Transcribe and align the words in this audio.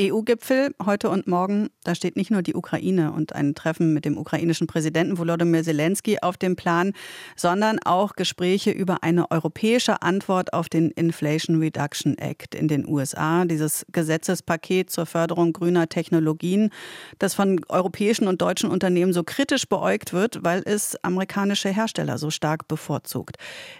EU-Gipfel 0.00 0.76
heute 0.86 1.10
und 1.10 1.26
morgen, 1.26 1.70
da 1.82 1.92
steht 1.92 2.14
nicht 2.14 2.30
nur 2.30 2.42
die 2.42 2.54
Ukraine 2.54 3.10
und 3.10 3.34
ein 3.34 3.56
Treffen 3.56 3.92
mit 3.92 4.04
dem 4.04 4.16
ukrainischen 4.16 4.68
Präsidenten 4.68 5.18
Volodymyr 5.18 5.64
Zelensky 5.64 6.18
auf 6.22 6.36
dem 6.36 6.54
Plan, 6.54 6.92
sondern 7.34 7.80
auch 7.84 8.12
Gespräche 8.12 8.70
über 8.70 9.02
eine 9.02 9.28
europäische 9.32 10.00
Antwort 10.02 10.52
auf 10.52 10.68
den 10.68 10.92
Inflation 10.92 11.58
Reduction 11.58 12.16
Act 12.16 12.54
in 12.54 12.68
den 12.68 12.86
USA, 12.86 13.44
dieses 13.44 13.84
Gesetzespaket 13.90 14.88
zur 14.88 15.04
Förderung 15.04 15.52
grüner 15.52 15.88
Technologien, 15.88 16.70
das 17.18 17.34
von 17.34 17.60
europäischen 17.68 18.28
und 18.28 18.40
deutschen 18.40 18.70
Unternehmen 18.70 19.12
so 19.12 19.24
kritisch 19.24 19.68
beäugt 19.68 20.12
wird, 20.12 20.44
weil 20.44 20.62
es 20.64 20.94
amerikanische 21.02 21.70
Hersteller 21.70 22.18
so 22.18 22.30
stark 22.30 22.68
bevorzugt. 22.68 23.36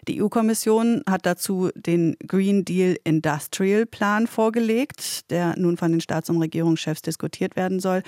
Die 0.09 0.21
EU-Kommission 0.21 1.05
hat 1.09 1.27
dazu 1.27 1.71
den 1.77 2.17
Green 2.27 2.65
Deal 2.65 2.97
Industrial 3.05 3.87
Plan 3.87 4.27
vorgelegt, 4.27 5.31
der 5.31 5.57
nun 5.57 5.77
von 5.77 5.93
den 5.93 6.01
Staats- 6.09 6.31
und 6.31 6.41
Regierungschefs 6.41 7.03
diskutiert 7.03 7.55
werden 7.55 7.81
soll. 7.81 8.03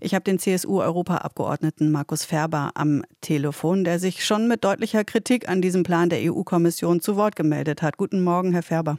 Ich 0.00 0.14
habe 0.14 0.24
den 0.24 0.38
CSU-Europaabgeordneten 0.38 1.90
Markus 1.90 2.24
Ferber 2.24 2.70
am 2.74 3.02
Telefon, 3.22 3.82
der 3.82 3.98
sich 3.98 4.26
schon 4.26 4.46
mit 4.46 4.62
deutlicher 4.62 5.04
Kritik 5.04 5.48
an 5.48 5.62
diesem 5.62 5.82
Plan 5.82 6.10
der 6.10 6.20
EU-Kommission 6.30 7.00
zu 7.00 7.16
Wort 7.16 7.34
gemeldet 7.34 7.80
hat. 7.80 7.96
Guten 7.96 8.22
Morgen, 8.22 8.52
Herr 8.52 8.62
Ferber. 8.62 8.98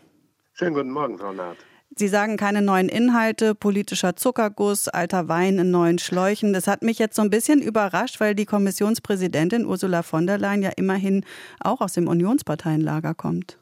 Schönen 0.54 0.74
guten 0.74 0.90
Morgen, 0.90 1.20
Frau 1.20 1.32
Naht. 1.34 1.58
Sie 1.96 2.08
sagen 2.08 2.36
keine 2.38 2.64
neuen 2.64 2.90
Inhalte, 2.90 3.54
politischer 3.54 4.16
Zuckerguss, 4.16 4.88
alter 4.88 5.28
Wein 5.28 5.60
in 5.60 5.72
neuen 5.72 6.00
Schläuchen. 6.00 6.52
Das 6.52 6.68
hat 6.68 6.82
mich 6.82 6.98
jetzt 6.98 7.16
so 7.16 7.22
ein 7.22 7.30
bisschen 7.30 7.62
überrascht, 7.62 8.20
weil 8.20 8.34
die 8.34 8.46
Kommissionspräsidentin 8.46 9.66
Ursula 9.66 10.02
von 10.02 10.26
der 10.26 10.40
Leyen 10.40 10.64
ja 10.64 10.72
immerhin 10.76 11.24
auch 11.60 11.80
aus 11.82 11.94
dem 11.94 12.08
Unionsparteienlager 12.08 13.14
kommt. 13.14 13.58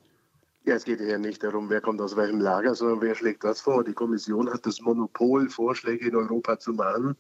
Ja, 0.68 0.74
es 0.74 0.84
geht 0.84 1.00
ja 1.00 1.20
nicht 1.20 1.44
darum, 1.44 1.70
wer 1.70 1.80
kommt 1.80 2.02
aus 2.02 2.16
welchem 2.16 2.40
Lager, 2.40 2.74
sondern 2.74 3.00
wer 3.00 3.14
schlägt 3.14 3.44
was 3.44 3.62
vor. 3.62 3.84
Die 3.84 3.94
Kommission 3.94 4.52
hat 4.52 4.66
das 4.66 4.82
Monopol, 4.82 5.48
Vorschläge 5.48 6.08
in 6.08 6.16
Europa 6.16 6.58
zu 6.58 6.74
machen. 6.74 7.16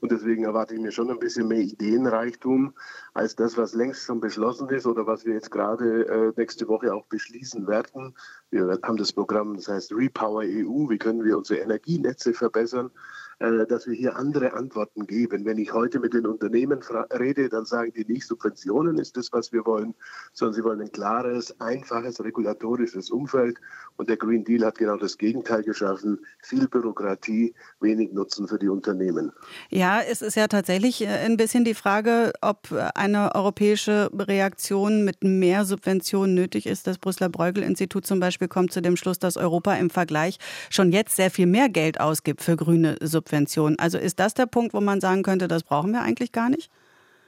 Und 0.00 0.12
deswegen 0.12 0.44
erwarte 0.44 0.72
ich 0.72 0.80
mir 0.80 0.90
schon 0.90 1.10
ein 1.10 1.18
bisschen 1.18 1.46
mehr 1.46 1.60
Ideenreichtum 1.60 2.72
als 3.12 3.36
das, 3.36 3.58
was 3.58 3.74
längst 3.74 4.04
schon 4.06 4.20
beschlossen 4.20 4.70
ist 4.70 4.86
oder 4.86 5.06
was 5.06 5.26
wir 5.26 5.34
jetzt 5.34 5.50
gerade 5.50 6.06
äh, 6.06 6.32
nächste 6.40 6.68
Woche 6.68 6.94
auch 6.94 7.04
beschließen 7.04 7.66
werden. 7.66 8.14
Wir 8.48 8.78
haben 8.82 8.96
das 8.96 9.12
Programm, 9.12 9.56
das 9.56 9.68
heißt 9.68 9.92
Repower 9.92 10.40
EU. 10.40 10.88
Wie 10.88 10.98
können 10.98 11.22
wir 11.22 11.36
unsere 11.36 11.60
Energienetze 11.60 12.32
verbessern? 12.32 12.90
Äh, 13.38 13.66
dass 13.66 13.86
wir 13.86 13.94
hier 13.94 14.16
andere 14.16 14.54
Antworten 14.54 15.06
geben. 15.06 15.44
Wenn 15.44 15.58
ich 15.58 15.74
heute 15.74 16.00
mit 16.00 16.14
den 16.14 16.24
Unternehmen 16.24 16.80
rede, 17.12 17.50
dann 17.50 17.66
sagen 17.66 17.92
die 17.94 18.06
nicht, 18.10 18.26
Subventionen 18.26 18.96
ist 18.96 19.14
das, 19.18 19.30
was 19.30 19.52
wir 19.52 19.66
wollen, 19.66 19.94
sondern 20.32 20.54
sie 20.54 20.64
wollen 20.64 20.80
ein 20.80 20.90
klares, 20.90 21.54
einfaches, 21.60 22.24
regulatorisches 22.24 23.10
Umfeld. 23.10 23.58
Und 23.98 24.08
der 24.08 24.16
Green 24.16 24.42
Deal 24.42 24.64
hat 24.64 24.78
genau 24.78 24.96
das 24.96 25.18
Gegenteil 25.18 25.62
geschaffen. 25.64 26.18
Viel 26.40 26.66
Bürokratie, 26.66 27.54
wenig 27.80 28.10
Nutzen 28.12 28.48
für 28.48 28.58
die 28.58 28.70
Unternehmen. 28.70 29.32
Ja, 29.68 30.00
es 30.00 30.22
ist 30.22 30.36
ja 30.36 30.48
tatsächlich 30.48 31.02
äh, 31.02 31.08
ein 31.08 31.36
bisschen 31.36 31.64
die 31.64 31.74
Frage, 31.74 32.32
ob 32.40 32.72
eine 32.94 33.34
europäische 33.34 34.08
Reaktion 34.14 35.04
mit 35.04 35.24
mehr 35.24 35.66
Subventionen 35.66 36.34
nötig 36.34 36.66
ist. 36.66 36.86
Das 36.86 36.96
Brüsseler 36.96 37.28
Bruegel-Institut 37.28 38.06
zum 38.06 38.18
Beispiel 38.18 38.48
kommt 38.48 38.72
zu 38.72 38.80
dem 38.80 38.96
Schluss, 38.96 39.18
dass 39.18 39.36
Europa 39.36 39.74
im 39.74 39.90
Vergleich 39.90 40.38
schon 40.70 40.90
jetzt 40.90 41.16
sehr 41.16 41.30
viel 41.30 41.46
mehr 41.46 41.68
Geld 41.68 42.00
ausgibt 42.00 42.40
für 42.40 42.56
grüne 42.56 42.96
Subventionen. 43.02 43.25
Subventionen. 43.26 43.78
Also 43.78 43.98
ist 43.98 44.20
das 44.20 44.34
der 44.34 44.46
Punkt, 44.46 44.72
wo 44.72 44.80
man 44.80 45.00
sagen 45.00 45.22
könnte, 45.22 45.48
das 45.48 45.64
brauchen 45.64 45.92
wir 45.92 46.02
eigentlich 46.02 46.32
gar 46.32 46.48
nicht? 46.48 46.70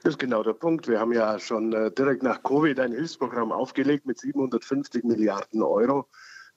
Das 0.03 0.13
ist 0.13 0.19
genau 0.19 0.43
der 0.43 0.53
Punkt. 0.53 0.87
Wir 0.87 0.99
haben 0.99 1.11
ja 1.11 1.37
schon 1.39 1.73
äh, 1.73 1.91
direkt 1.91 2.23
nach 2.23 2.41
Covid 2.41 2.79
ein 2.79 2.93
Hilfsprogramm 2.93 3.51
aufgelegt 3.51 4.05
mit 4.05 4.17
750 4.17 5.03
Milliarden 5.03 5.61
Euro. 5.61 6.07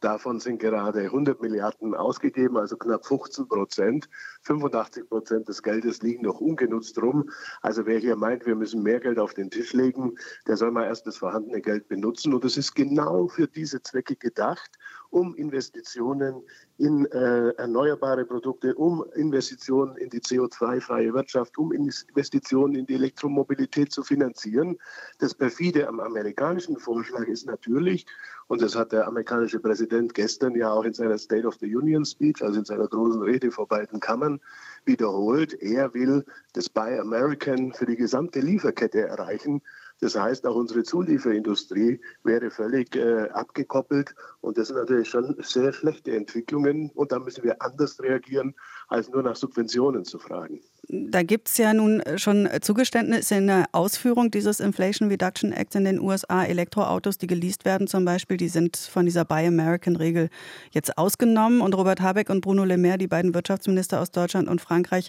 Davon 0.03 0.41
sind 0.41 0.59
gerade 0.59 1.03
100 1.03 1.41
Milliarden 1.41 1.95
ausgegeben, 1.95 2.57
also 2.57 2.77
knapp 2.77 3.07
15 3.07 3.47
Prozent. 3.47 4.09
85 4.43 5.09
Prozent 5.09 5.49
des 5.49 5.63
Geldes 5.63 6.03
liegen 6.03 6.25
noch 6.25 6.41
ungenutzt 6.41 7.01
rum. 7.01 7.31
Also 7.61 7.87
wer 7.87 8.01
hier 8.01 8.17
meint, 8.17 8.45
wir 8.45 8.57
müssen 8.57 8.83
mehr 8.83 8.99
Geld 8.99 9.21
auf 9.21 9.33
den 9.33 9.49
Tisch 9.49 9.73
legen, 9.73 10.17
der 10.49 10.57
soll 10.57 10.73
mal 10.73 10.87
erst 10.87 11.07
das 11.07 11.19
vorhandene 11.19 11.61
Geld 11.61 11.87
benutzen. 11.87 12.35
Und 12.35 12.45
es 12.45 12.57
ist 12.57 12.75
genau 12.75 13.29
für 13.29 13.47
diese 13.47 13.81
Zwecke 13.81 14.17
gedacht, 14.17 14.73
um 15.11 15.35
Investitionen 15.37 16.43
in 16.79 17.05
äh, 17.07 17.51
erneuerbare 17.51 18.25
Produkte, 18.25 18.75
um 18.75 19.05
Investitionen 19.15 19.97
in 19.99 20.09
die 20.09 20.21
CO2-freie 20.21 21.13
Wirtschaft, 21.15 21.59
um 21.59 21.71
Investitionen 21.71 22.75
in 22.75 22.87
die 22.87 22.95
Elektromobilität 22.95 23.93
zu 23.93 24.03
finanzieren. 24.03 24.79
Das 25.19 25.35
perfide 25.35 25.87
am 25.87 26.01
amerikanischen 26.01 26.79
Vorschlag 26.79 27.29
ist 27.29 27.47
natürlich, 27.47 28.07
und 28.53 28.61
das 28.61 28.77
hat 28.77 28.93
der 28.93 29.07
amerikanische 29.07 29.61
Präsident 29.61 30.13
gestern 30.13 30.55
ja 30.55 30.71
auch 30.71 30.85
in 30.85 30.93
seiner 30.93 31.17
State 31.17 31.47
of 31.47 31.55
the 31.55 31.75
Union 31.75 32.05
Speech, 32.05 32.43
also 32.43 32.59
in 32.59 32.67
seiner 32.67 32.87
großen 32.87 33.23
Rede 33.23 33.51
vor 33.51 33.67
beiden 33.67 33.99
Kammern, 33.99 34.41
wiederholt. 34.85 35.55
Er 35.63 35.95
will 35.95 36.27
das 36.53 36.69
Buy 36.69 36.99
American 36.99 37.73
für 37.73 37.87
die 37.87 37.97
gesamte 37.97 38.41
Lieferkette 38.41 39.09
erreichen. 39.09 39.63
Das 40.01 40.21
heißt, 40.21 40.47
auch 40.47 40.55
unsere 40.55 40.83
Zulieferindustrie 40.83 41.99
wäre 42.25 42.51
völlig 42.51 42.95
äh, 42.95 43.31
abgekoppelt. 43.31 44.15
Und 44.43 44.59
das 44.59 44.69
sind 44.69 44.77
natürlich 44.77 45.09
schon 45.09 45.35
sehr 45.41 45.73
schlechte 45.73 46.15
Entwicklungen. 46.15 46.91
Und 46.91 47.11
da 47.11 47.21
müssen 47.21 47.45
wir 47.45 47.63
anders 47.63 48.03
reagieren, 48.03 48.55
als 48.89 49.09
nur 49.09 49.23
nach 49.23 49.37
Subventionen 49.37 50.05
zu 50.05 50.19
fragen. 50.19 50.61
Da 50.95 51.23
gibt 51.23 51.49
es 51.49 51.57
ja 51.57 51.73
nun 51.73 52.03
schon 52.17 52.47
Zugeständnisse 52.61 53.37
in 53.37 53.47
der 53.47 53.65
Ausführung 53.73 54.31
dieses 54.31 54.61
Inflation 54.61 55.09
Reduction 55.09 55.51
Act 55.51 55.75
in 55.75 55.85
den 55.85 55.99
USA. 55.99 56.45
Elektroautos, 56.45 57.17
die 57.17 57.27
geleast 57.27 57.65
werden 57.65 57.87
zum 57.87 58.05
Beispiel, 58.05 58.37
die 58.37 58.51
sind 58.51 58.77
von 58.77 59.07
dieser 59.07 59.25
Buy 59.25 59.47
American-Regel 59.47 60.29
jetzt 60.71 60.99
ausgenommen. 60.99 61.63
Und 61.63 61.75
Robert 61.75 62.03
Habeck 62.03 62.29
und 62.29 62.43
Bruno 62.43 62.65
Le 62.65 62.77
Maire, 62.77 62.99
die 62.99 63.07
beiden 63.07 63.33
Wirtschaftsminister 63.33 64.03
aus 64.03 64.11
Deutschland 64.11 64.49
und 64.49 64.61
Frankreich, 64.61 65.09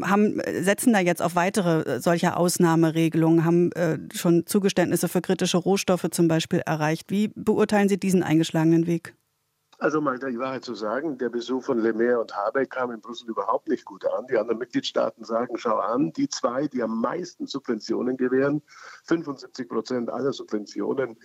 haben, 0.00 0.40
setzen 0.62 0.94
da 0.94 1.00
jetzt 1.00 1.20
auf 1.20 1.34
weitere 1.34 2.00
solcher 2.00 2.38
Ausnahmeregelungen, 2.38 3.44
haben 3.44 3.70
äh, 3.72 3.98
schon 4.14 4.46
Zugeständnisse 4.46 5.08
für 5.08 5.20
kritische 5.20 5.58
Rohstoffe 5.58 6.06
zum 6.10 6.28
Beispiel 6.28 6.60
erreicht. 6.64 7.10
Wie 7.10 7.28
beurteilen 7.34 7.90
Sie 7.90 8.00
diesen 8.00 8.22
eingeschlagenen 8.22 8.86
Weg? 8.86 9.12
Also 9.80 10.00
mal 10.00 10.18
die 10.18 10.40
Wahrheit 10.40 10.64
zu 10.64 10.74
sagen, 10.74 11.18
der 11.18 11.28
Besuch 11.28 11.62
von 11.62 11.78
Lemaire 11.78 12.20
und 12.20 12.36
Habeck 12.36 12.70
kam 12.70 12.90
in 12.90 13.00
Brüssel 13.00 13.30
überhaupt 13.30 13.68
nicht 13.68 13.84
gut 13.84 14.04
an. 14.06 14.26
Die 14.26 14.36
anderen 14.36 14.58
Mitgliedstaaten 14.58 15.22
sagen, 15.22 15.56
schau 15.56 15.76
an, 15.76 16.12
die 16.12 16.28
zwei, 16.28 16.66
die 16.66 16.82
am 16.82 17.00
meisten 17.00 17.46
Subventionen 17.46 18.16
gewähren, 18.16 18.60
75 19.04 19.68
Prozent 19.68 20.10
aller 20.10 20.32
Subventionen, 20.32 21.16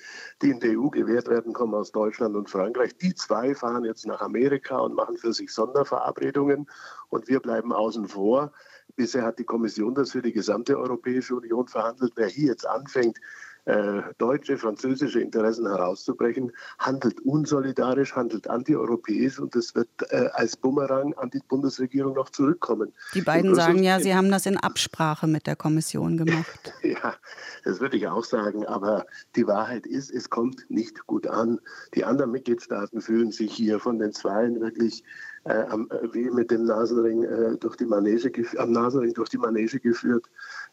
die 0.44 0.52
in 0.52 0.60
der 0.60 0.80
EU 0.80 0.90
gewährt 0.90 1.30
werden, 1.30 1.54
kommen 1.54 1.74
aus 1.74 1.92
Deutschland 1.92 2.36
und 2.36 2.48
Frankreich. 2.48 2.96
Die 2.96 3.16
zwei 3.16 3.56
fahren 3.56 3.86
jetzt 3.86 4.06
nach 4.06 4.22
Amerika 4.22 4.78
und 4.78 4.94
machen 4.94 5.18
für 5.18 5.34
sich 5.34 5.52
Sonderverabredungen 5.52 6.70
und 7.10 7.28
wir 7.28 7.40
bleiben 7.40 7.74
außen 7.74 8.08
vor. 8.08 8.54
Bisher 8.96 9.24
hat 9.24 9.40
die 9.40 9.46
Kommission 9.46 9.96
das 9.96 10.12
für 10.12 10.22
die 10.22 10.32
gesamte 10.32 10.78
Europäische 10.78 11.36
Union 11.36 11.68
verhandelt. 11.68 12.14
Wer 12.16 12.28
hier 12.28 12.50
jetzt 12.50 12.68
anfängt, 12.68 13.18
äh, 13.66 14.02
deutsche, 14.18 14.58
französische 14.58 15.22
Interessen 15.22 15.66
herauszubrechen, 15.66 16.52
handelt 16.80 17.22
unsolidarisch, 17.22 18.16
handelt 18.16 18.50
antieuropäisch 18.50 19.40
und 19.40 19.56
das 19.56 19.74
wird 19.76 19.90
äh, 20.10 20.28
als 20.34 20.58
Bumerang 20.58 21.14
an 21.14 21.30
die 21.30 21.40
Bundesregierung 21.48 22.14
noch 22.14 22.30
zurückkommen. 22.30 22.94
Die 23.14 23.22
beiden 23.22 23.56
sagen 23.56 23.82
ja, 23.82 24.00
sie 24.00 24.16
haben 24.16 24.32
das 24.32 24.46
in 24.46 24.58
Absprache 24.58 25.28
mit 25.28 25.48
der 25.48 25.56
Kommission 25.56 26.18
gemacht. 26.18 26.74
ja, 26.84 27.16
das 27.64 27.80
würde 27.80 27.98
ich 27.98 28.08
auch 28.08 28.24
sagen, 28.24 28.66
aber 28.66 29.06
die 29.36 29.48
Wahrheit 29.48 29.86
ist, 29.86 30.12
es 30.12 30.30
kommt 30.30 30.70
nicht 30.70 31.06
gut 31.08 31.28
an. 31.28 31.60
Die 31.96 32.04
anderen 32.04 32.32
Mitgliedstaaten 32.32 33.02
fühlen 33.02 33.32
sich 33.32 33.54
hier 33.54 33.80
von 33.80 34.00
den 34.00 34.12
Zweien 34.12 34.60
wirklich 34.60 35.04
äh, 35.46 35.66
wie 36.12 36.30
mit 36.30 36.52
dem 36.52 36.66
Nasenring 36.66 37.24
äh, 37.24 37.58
durch 37.58 37.76
die 37.76 37.86
Manege, 37.86 38.32
am 38.58 38.72
Nasenring 38.72 39.14
durch 39.14 39.30
die 39.30 39.38
Manege 39.38 39.80
geführt. 39.80 40.26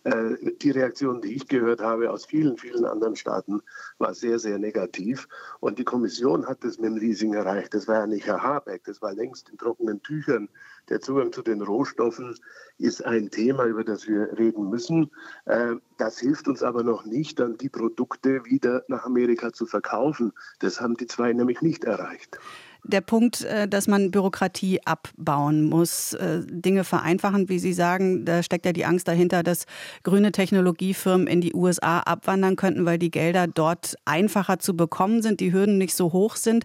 Äh, 0.05 0.53
die 0.63 0.71
Reaktion, 0.71 1.21
die 1.21 1.35
ich 1.35 1.49
gehört 1.49 1.81
habe 1.81 2.11
aus 2.11 2.25
vielen, 2.25 2.57
vielen 2.57 2.85
anderen 2.85 3.17
Staaten, 3.17 3.61
war 3.99 4.15
sehr, 4.15 4.39
sehr 4.39 4.59
negativ. 4.59 5.29
Und 5.61 5.79
die 5.79 5.85
Kommission 5.85 6.47
hat 6.47 6.65
das 6.65 6.79
mit 6.79 6.91
dem 6.91 6.97
Leasing 6.97 7.35
erreicht. 7.35 7.75
Das 7.75 7.89
war 7.89 7.97
ja 7.97 8.07
nicht 8.07 8.27
Herr 8.27 8.43
Habeck, 8.43 8.85
das 8.85 9.03
war 9.03 9.13
längst 9.13 9.49
in 9.51 9.59
trockenen 9.59 10.03
Tüchern. 10.03 10.49
Der 10.89 11.01
Zugang 11.01 11.33
zu 11.33 11.43
den 11.43 11.63
Rohstoffen 11.63 12.37
ist 12.79 13.05
ein 13.05 13.31
Thema, 13.31 13.65
über 13.65 13.85
das 13.85 14.09
wir 14.09 14.39
reden 14.39 14.71
müssen. 14.71 15.11
Äh, 15.45 15.77
das 15.99 16.19
hilft 16.19 16.49
uns 16.49 16.63
aber 16.63 16.83
noch 16.83 17.05
nicht, 17.05 17.39
dann 17.39 17.57
die 17.59 17.69
Produkte 17.69 18.45
wieder 18.45 18.85
nach 18.89 19.05
Amerika 19.05 19.53
zu 19.53 19.67
verkaufen. 19.67 20.33
Das 20.61 20.81
haben 20.81 20.97
die 20.97 21.07
zwei 21.07 21.33
nämlich 21.33 21.61
nicht 21.61 21.85
erreicht 21.85 22.39
der 22.85 23.01
Punkt, 23.01 23.45
äh, 23.45 23.69
dass 23.69 23.87
man 23.87 24.11
Bürokratie 24.11 24.81
abbauen 24.85 25.65
muss, 25.65 26.15
äh, 26.15 26.41
Dinge 26.47 26.85
vereinfachen, 26.85 27.49
wie 27.49 27.59
Sie 27.59 27.73
sagen, 27.73 28.25
da 28.25 28.43
steckt 28.43 28.67
ja 28.67 28.73
die 28.73 28.85
Angst 28.85 29.09
dahinter, 29.09 29.43
dass 29.43 29.67
grüne 30.03 30.33
Technologiefirmen 30.33 31.27
in 31.27 31.41
die 31.41 31.55
USA 31.55 32.01
abwandern 32.01 32.57
könnten, 32.57 32.87
weil 32.87 32.99
die 32.99 33.11
Gelder 33.11 33.47
dort 33.47 33.97
einfacher 34.05 34.59
zu 34.59 34.77
bekommen 34.77 35.23
sind, 35.23 35.41
die 35.41 35.53
Hürden 35.53 35.79
nicht 35.79 35.95
so 35.95 36.13
hoch 36.13 36.37
sind. 36.37 36.65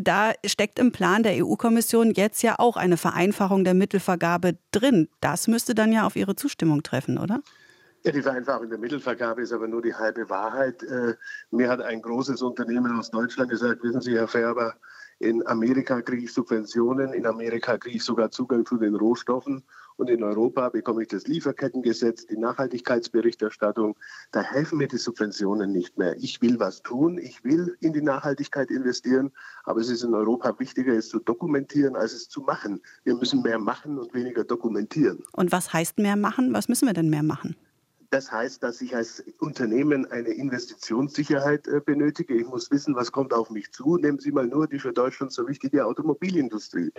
Da 0.00 0.32
steckt 0.44 0.78
im 0.78 0.92
Plan 0.92 1.22
der 1.22 1.44
EU-Kommission 1.44 2.12
jetzt 2.12 2.42
ja 2.42 2.56
auch 2.58 2.76
eine 2.76 2.96
Vereinfachung 2.96 3.64
der 3.64 3.74
Mittelvergabe 3.74 4.56
drin. 4.72 5.08
Das 5.20 5.48
müsste 5.48 5.74
dann 5.74 5.92
ja 5.92 6.06
auf 6.06 6.16
Ihre 6.16 6.36
Zustimmung 6.36 6.82
treffen, 6.82 7.18
oder? 7.18 7.40
Ja, 8.04 8.12
die 8.12 8.20
Vereinfachung 8.20 8.68
der 8.68 8.78
Mittelvergabe 8.78 9.40
ist 9.40 9.52
aber 9.52 9.66
nur 9.66 9.80
die 9.80 9.94
halbe 9.94 10.28
Wahrheit. 10.28 10.82
Äh, 10.82 11.14
mir 11.50 11.70
hat 11.70 11.80
ein 11.80 12.02
großes 12.02 12.42
Unternehmen 12.42 12.98
aus 12.98 13.10
Deutschland 13.10 13.50
gesagt, 13.50 13.82
wissen 13.82 14.02
Sie, 14.02 14.14
Herr 14.14 14.28
Färber, 14.28 14.74
In 15.18 15.46
Amerika 15.46 16.02
kriege 16.02 16.24
ich 16.24 16.32
Subventionen, 16.32 17.12
in 17.12 17.26
Amerika 17.26 17.78
kriege 17.78 17.96
ich 17.96 18.04
sogar 18.04 18.30
Zugang 18.30 18.66
zu 18.66 18.76
den 18.76 18.94
Rohstoffen 18.94 19.62
und 19.96 20.10
in 20.10 20.24
Europa 20.24 20.68
bekomme 20.70 21.02
ich 21.02 21.08
das 21.08 21.26
Lieferkettengesetz, 21.26 22.26
die 22.26 22.36
Nachhaltigkeitsberichterstattung. 22.36 23.96
Da 24.32 24.42
helfen 24.42 24.78
mir 24.78 24.88
die 24.88 24.96
Subventionen 24.96 25.70
nicht 25.72 25.96
mehr. 25.98 26.16
Ich 26.18 26.42
will 26.42 26.58
was 26.58 26.82
tun, 26.82 27.18
ich 27.18 27.44
will 27.44 27.76
in 27.80 27.92
die 27.92 28.02
Nachhaltigkeit 28.02 28.70
investieren, 28.70 29.30
aber 29.64 29.80
es 29.80 29.88
ist 29.88 30.02
in 30.02 30.14
Europa 30.14 30.58
wichtiger, 30.58 30.94
es 30.94 31.08
zu 31.08 31.20
dokumentieren, 31.20 31.94
als 31.94 32.12
es 32.12 32.28
zu 32.28 32.40
machen. 32.40 32.80
Wir 33.04 33.14
müssen 33.14 33.42
mehr 33.42 33.58
machen 33.58 33.98
und 33.98 34.12
weniger 34.14 34.42
dokumentieren. 34.42 35.22
Und 35.32 35.52
was 35.52 35.72
heißt 35.72 35.98
mehr 35.98 36.16
machen? 36.16 36.52
Was 36.52 36.68
müssen 36.68 36.86
wir 36.86 36.94
denn 36.94 37.10
mehr 37.10 37.22
machen? 37.22 37.56
Das 38.14 38.30
heißt, 38.30 38.62
dass 38.62 38.80
ich 38.80 38.94
als 38.94 39.24
Unternehmen 39.40 40.06
eine 40.06 40.28
Investitionssicherheit 40.28 41.66
äh, 41.66 41.80
benötige. 41.80 42.36
Ich 42.36 42.46
muss 42.46 42.70
wissen, 42.70 42.94
was 42.94 43.10
kommt 43.10 43.32
auf 43.32 43.50
mich 43.50 43.72
zu. 43.72 43.96
Nehmen 43.96 44.20
Sie 44.20 44.30
mal 44.30 44.46
nur 44.46 44.68
die 44.68 44.78
für 44.78 44.92
Deutschland 44.92 45.32
so 45.32 45.48
wichtige 45.48 45.84
Automobilindustrie. 45.84 46.92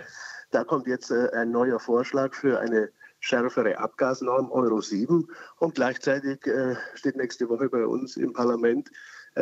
Da 0.50 0.62
kommt 0.62 0.86
jetzt 0.86 1.10
äh, 1.10 1.30
ein 1.32 1.52
neuer 1.52 1.80
Vorschlag 1.80 2.34
für 2.34 2.60
eine 2.60 2.90
schärfere 3.20 3.78
Abgasnorm 3.78 4.50
Euro 4.50 4.82
7 4.82 5.26
und 5.58 5.74
gleichzeitig 5.74 6.46
äh, 6.46 6.76
steht 6.92 7.16
nächste 7.16 7.48
Woche 7.48 7.70
bei 7.70 7.86
uns 7.86 8.18
im 8.18 8.34
Parlament 8.34 8.90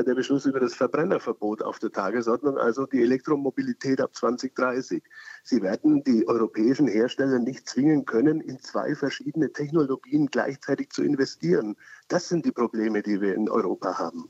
der 0.03 0.15
Beschluss 0.15 0.45
über 0.45 0.59
das 0.59 0.75
Verbrennerverbot 0.75 1.63
auf 1.63 1.79
der 1.79 1.93
Tagesordnung, 1.93 2.59
also 2.59 2.87
die 2.87 3.03
Elektromobilität 3.03 4.01
ab 4.01 4.15
2030. 4.15 5.03
Sie 5.45 5.63
werden 5.63 6.03
die 6.03 6.27
europäischen 6.27 6.89
Hersteller 6.89 7.39
nicht 7.39 7.69
zwingen 7.69 8.05
können, 8.05 8.41
in 8.41 8.59
zwei 8.59 8.95
verschiedene 8.95 9.53
Technologien 9.53 10.27
gleichzeitig 10.27 10.91
zu 10.91 11.03
investieren. 11.03 11.77
Das 12.09 12.29
sind 12.29 12.45
die 12.45 12.53
Probleme, 12.53 13.03
die 13.03 13.21
wir 13.21 13.35
in 13.35 13.49
Europa 13.49 13.99
haben. 13.99 14.29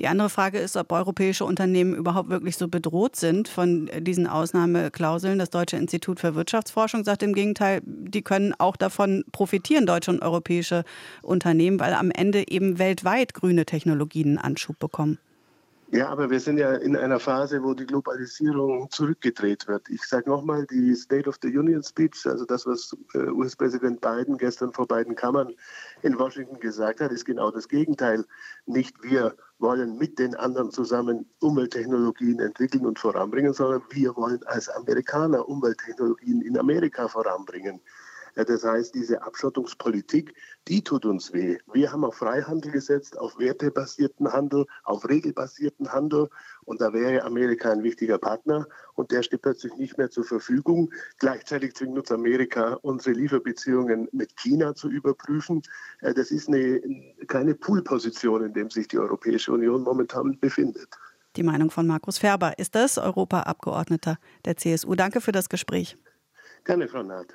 Die 0.00 0.08
andere 0.08 0.28
Frage 0.28 0.58
ist, 0.58 0.76
ob 0.76 0.92
europäische 0.92 1.44
Unternehmen 1.44 1.94
überhaupt 1.94 2.28
wirklich 2.28 2.56
so 2.56 2.68
bedroht 2.68 3.16
sind 3.16 3.48
von 3.48 3.90
diesen 4.00 4.26
Ausnahmeklauseln. 4.26 5.38
Das 5.38 5.50
Deutsche 5.50 5.76
Institut 5.76 6.20
für 6.20 6.34
Wirtschaftsforschung 6.34 7.04
sagt 7.04 7.22
im 7.22 7.32
Gegenteil, 7.32 7.80
die 7.84 8.22
können 8.22 8.54
auch 8.58 8.76
davon 8.76 9.24
profitieren, 9.32 9.86
deutsche 9.86 10.10
und 10.10 10.22
europäische 10.22 10.84
Unternehmen, 11.22 11.80
weil 11.80 11.94
am 11.94 12.10
Ende 12.10 12.48
eben 12.48 12.78
weltweit 12.78 13.32
grüne 13.32 13.64
Technologien 13.64 14.38
Anschub 14.38 14.78
bekommen. 14.78 15.18
Ja, 15.92 16.08
aber 16.08 16.28
wir 16.30 16.40
sind 16.40 16.58
ja 16.58 16.74
in 16.74 16.96
einer 16.96 17.20
Phase, 17.20 17.62
wo 17.62 17.72
die 17.72 17.86
Globalisierung 17.86 18.90
zurückgedreht 18.90 19.68
wird. 19.68 19.88
Ich 19.88 20.02
sage 20.02 20.28
nochmal, 20.28 20.66
die 20.66 20.96
State 20.96 21.28
of 21.28 21.38
the 21.42 21.56
Union 21.56 21.80
Speech, 21.80 22.26
also 22.26 22.44
das, 22.44 22.66
was 22.66 22.96
äh, 23.14 23.28
US-Präsident 23.30 24.00
Biden 24.00 24.36
gestern 24.36 24.72
vor 24.72 24.88
beiden 24.88 25.14
Kammern 25.14 25.54
in 26.02 26.18
Washington 26.18 26.58
gesagt 26.58 27.00
hat, 27.00 27.12
ist 27.12 27.24
genau 27.24 27.52
das 27.52 27.68
Gegenteil. 27.68 28.24
Nicht 28.66 29.00
wir 29.04 29.36
wollen 29.60 29.96
mit 29.96 30.18
den 30.18 30.34
anderen 30.34 30.72
zusammen 30.72 31.30
Umwelttechnologien 31.38 32.40
entwickeln 32.40 32.84
und 32.84 32.98
voranbringen, 32.98 33.52
sondern 33.52 33.82
wir 33.90 34.16
wollen 34.16 34.42
als 34.46 34.68
Amerikaner 34.68 35.48
Umwelttechnologien 35.48 36.42
in 36.42 36.58
Amerika 36.58 37.06
voranbringen. 37.06 37.80
Das 38.44 38.64
heißt, 38.64 38.94
diese 38.94 39.22
Abschottungspolitik, 39.22 40.34
die 40.68 40.84
tut 40.84 41.06
uns 41.06 41.32
weh. 41.32 41.56
Wir 41.72 41.90
haben 41.90 42.04
auf 42.04 42.16
Freihandel 42.16 42.70
gesetzt, 42.70 43.18
auf 43.18 43.38
wertebasierten 43.38 44.30
Handel, 44.30 44.66
auf 44.84 45.08
regelbasierten 45.08 45.90
Handel. 45.90 46.28
Und 46.64 46.82
da 46.82 46.92
wäre 46.92 47.24
Amerika 47.24 47.72
ein 47.72 47.82
wichtiger 47.82 48.18
Partner. 48.18 48.66
Und 48.94 49.10
der 49.10 49.22
steht 49.22 49.42
plötzlich 49.42 49.74
nicht 49.76 49.96
mehr 49.96 50.10
zur 50.10 50.24
Verfügung. 50.24 50.92
Gleichzeitig 51.18 51.74
zwingt 51.74 51.98
uns 51.98 52.12
Amerika, 52.12 52.74
unsere 52.82 53.16
Lieferbeziehungen 53.16 54.08
mit 54.12 54.36
China 54.36 54.74
zu 54.74 54.90
überprüfen. 54.90 55.62
Äh, 56.02 56.12
das 56.12 56.30
ist 56.30 56.48
eine, 56.48 56.80
keine 57.26 57.54
Poolposition, 57.54 58.44
in 58.44 58.52
der 58.52 58.70
sich 58.70 58.88
die 58.88 58.98
Europäische 58.98 59.52
Union 59.52 59.82
momentan 59.82 60.38
befindet. 60.38 60.88
Die 61.36 61.42
Meinung 61.42 61.70
von 61.70 61.86
Markus 61.86 62.18
Ferber 62.18 62.58
ist 62.58 62.74
das, 62.74 62.98
Europaabgeordneter 62.98 64.18
der 64.44 64.56
CSU. 64.56 64.94
Danke 64.94 65.20
für 65.20 65.32
das 65.32 65.48
Gespräch. 65.48 65.96
Gerne, 66.64 66.88
Frau 66.88 67.02
Naht. 67.02 67.34